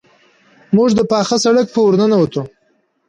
موږ 0.75 0.89
د 0.95 0.99
پاخه 1.11 1.37
سړک 1.43 1.67
په 1.71 1.79
ورننوتو. 1.85 2.41